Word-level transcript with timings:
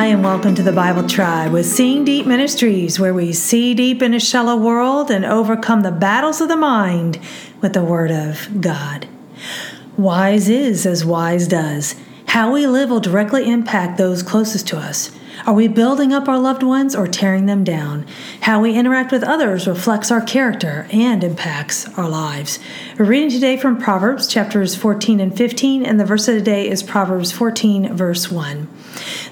Hi, 0.00 0.06
and 0.06 0.24
welcome 0.24 0.54
to 0.54 0.62
the 0.62 0.72
Bible 0.72 1.06
Tribe 1.06 1.52
with 1.52 1.66
Seeing 1.66 2.06
Deep 2.06 2.24
Ministries, 2.24 2.98
where 2.98 3.12
we 3.12 3.34
see 3.34 3.74
deep 3.74 4.00
in 4.00 4.14
a 4.14 4.18
shallow 4.18 4.56
world 4.56 5.10
and 5.10 5.26
overcome 5.26 5.82
the 5.82 5.92
battles 5.92 6.40
of 6.40 6.48
the 6.48 6.56
mind 6.56 7.18
with 7.60 7.74
the 7.74 7.84
Word 7.84 8.10
of 8.10 8.62
God. 8.62 9.06
Wise 9.98 10.48
is 10.48 10.86
as 10.86 11.04
wise 11.04 11.46
does. 11.46 11.96
How 12.30 12.52
we 12.52 12.64
live 12.68 12.90
will 12.90 13.00
directly 13.00 13.50
impact 13.50 13.98
those 13.98 14.22
closest 14.22 14.68
to 14.68 14.78
us. 14.78 15.10
Are 15.48 15.52
we 15.52 15.66
building 15.66 16.12
up 16.12 16.28
our 16.28 16.38
loved 16.38 16.62
ones 16.62 16.94
or 16.94 17.08
tearing 17.08 17.46
them 17.46 17.64
down? 17.64 18.06
How 18.42 18.60
we 18.60 18.76
interact 18.76 19.10
with 19.10 19.24
others 19.24 19.66
reflects 19.66 20.12
our 20.12 20.20
character 20.20 20.86
and 20.92 21.24
impacts 21.24 21.88
our 21.98 22.08
lives. 22.08 22.60
We're 22.96 23.06
reading 23.06 23.30
today 23.30 23.56
from 23.56 23.82
Proverbs 23.82 24.28
chapters 24.28 24.76
14 24.76 25.18
and 25.18 25.36
15, 25.36 25.84
and 25.84 25.98
the 25.98 26.04
verse 26.04 26.28
of 26.28 26.36
the 26.36 26.40
day 26.40 26.68
is 26.68 26.84
Proverbs 26.84 27.32
14, 27.32 27.96
verse 27.96 28.30
1. 28.30 28.68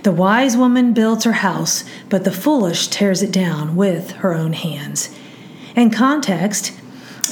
The 0.02 0.10
wise 0.10 0.56
woman 0.56 0.92
builds 0.92 1.22
her 1.22 1.34
house, 1.34 1.84
but 2.08 2.24
the 2.24 2.32
foolish 2.32 2.88
tears 2.88 3.22
it 3.22 3.30
down 3.30 3.76
with 3.76 4.10
her 4.10 4.34
own 4.34 4.54
hands. 4.54 5.16
In 5.76 5.90
context, 5.92 6.72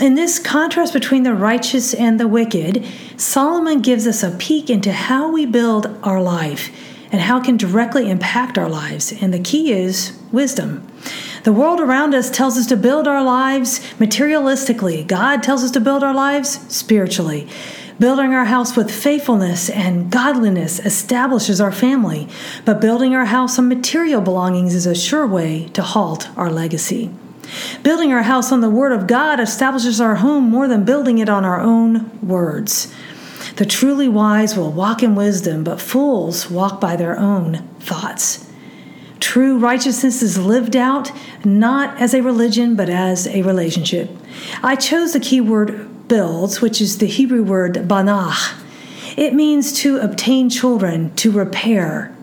in 0.01 0.15
this 0.15 0.39
contrast 0.39 0.93
between 0.93 1.23
the 1.23 1.35
righteous 1.35 1.95
and 1.95 2.19
the 2.19 2.29
wicked, 2.29 2.85
Solomon 3.17 3.81
gives 3.81 4.07
us 4.07 4.23
a 4.23 4.31
peek 4.31 4.71
into 4.71 4.93
how 4.93 5.31
we 5.31 5.47
build 5.47 5.87
our 6.03 6.21
life 6.21 6.71
and 7.13 7.21
how 7.21 7.39
it 7.39 7.45
can 7.45 7.57
directly 7.57 8.11
impact 8.11 8.59
our 8.59 8.69
lives. 8.69 9.13
And 9.13 9.33
the 9.33 9.39
key 9.39 9.73
is 9.73 10.19
wisdom. 10.33 10.87
The 11.45 11.53
world 11.53 11.81
around 11.81 12.15
us 12.15 12.31
tells 12.31 12.59
us 12.59 12.67
to 12.67 12.77
build 12.77 13.07
our 13.07 13.23
lives 13.23 13.79
materialistically. 13.99 15.07
God 15.07 15.43
tells 15.43 15.63
us 15.63 15.71
to 15.73 15.81
build 15.81 16.03
our 16.03 16.15
lives 16.15 16.61
spiritually. 16.75 17.49
Building 17.99 18.35
our 18.35 18.45
house 18.45 18.77
with 18.77 18.91
faithfulness 18.91 19.71
and 19.71 20.11
godliness 20.11 20.81
establishes 20.81 21.61
our 21.61 21.73
family, 21.73 22.29
but 22.65 22.81
building 22.81 23.15
our 23.15 23.25
house 23.25 23.59
on 23.59 23.69
material 23.69 24.21
belongings 24.21 24.75
is 24.75 24.85
a 24.85 24.95
sure 24.95 25.27
way 25.27 25.69
to 25.69 25.83
halt 25.83 26.29
our 26.37 26.51
legacy. 26.51 27.11
Building 27.83 28.13
our 28.13 28.23
house 28.23 28.53
on 28.53 28.61
the 28.61 28.71
Word 28.71 28.93
of 28.93 29.07
God 29.07 29.41
establishes 29.41 30.01
our 30.01 30.17
home 30.17 30.45
more 30.45 30.69
than 30.69 30.85
building 30.85 31.19
it 31.19 31.29
on 31.29 31.45
our 31.45 31.61
own 31.61 32.27
words. 32.27 32.93
The 33.57 33.67
truly 33.67 34.09
wise 34.09 34.57
will 34.57 34.73
walk 34.73 35.03
in 35.03 35.15
wisdom, 35.15 35.65
but 35.65 35.81
fools 35.81 36.51
walk 36.51 36.81
by 36.81 36.97
their 36.97 37.19
own 37.19 37.67
thoughts. 37.81 38.51
True 39.21 39.59
righteousness 39.59 40.23
is 40.23 40.39
lived 40.39 40.77
out 40.77 41.11
not 41.45 41.99
as 42.01 42.13
a 42.13 42.23
religion, 42.23 42.77
but 42.77 42.91
as 42.91 43.27
a 43.27 43.43
relationship. 43.43 44.11
I 44.63 44.77
chose 44.77 45.13
the 45.13 45.21
key 45.21 45.41
word 45.41 46.09
builds, 46.09 46.61
which 46.61 46.81
is 46.81 46.99
the 46.99 47.07
Hebrew 47.07 47.43
word 47.43 47.75
banach. 47.75 48.63
It 49.17 49.33
means 49.33 49.73
to 49.81 49.99
obtain 49.99 50.51
children, 50.51 51.15
to 51.17 51.31
repair. 51.31 52.15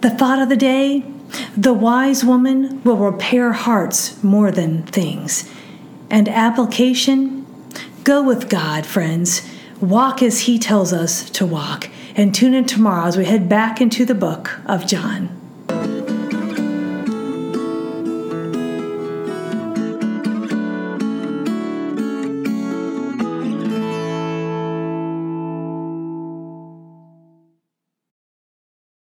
The 0.00 0.10
thought 0.10 0.40
of 0.40 0.48
the 0.48 0.56
day 0.56 1.04
the 1.58 1.74
wise 1.74 2.24
woman 2.24 2.80
will 2.84 2.98
repair 2.98 3.52
hearts 3.52 4.22
more 4.22 4.52
than 4.52 4.84
things. 4.84 5.50
And 6.08 6.28
application 6.28 7.44
go 8.04 8.22
with 8.22 8.48
God, 8.48 8.86
friends. 8.86 9.42
Walk 9.80 10.22
as 10.22 10.42
He 10.42 10.60
tells 10.60 10.92
us 10.92 11.28
to 11.30 11.44
walk. 11.44 11.90
And 12.14 12.32
tune 12.32 12.54
in 12.54 12.64
tomorrow 12.64 13.06
as 13.06 13.16
we 13.16 13.24
head 13.24 13.48
back 13.48 13.80
into 13.80 14.04
the 14.04 14.14
book 14.14 14.60
of 14.66 14.86
John. 14.86 15.37